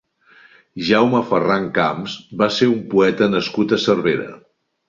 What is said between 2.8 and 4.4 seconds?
poeta nascut a Cervera.